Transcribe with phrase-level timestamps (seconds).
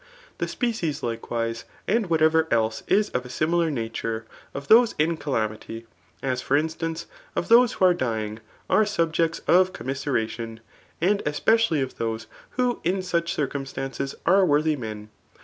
[0.39, 5.85] The species^ likewise, and wbatevar else is of a ^milar nature, of those in calamity^
[6.23, 10.57] as for instahcf^ of f hoae wbo are dyixigi are subjects of cotnmi^e^tion;
[10.99, 12.25] and especi^Uyof chose
[12.57, 15.07] yfho in such eirciLin3taoi::es tfd wottby mea.